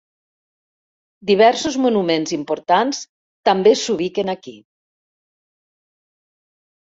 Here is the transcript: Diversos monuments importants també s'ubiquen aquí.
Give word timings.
Diversos 1.29 1.77
monuments 1.83 2.33
importants 2.37 3.03
també 3.51 3.75
s'ubiquen 3.83 4.33
aquí. 4.35 4.55